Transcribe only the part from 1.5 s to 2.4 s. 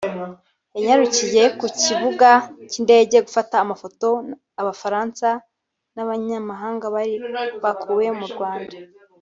ku kibuga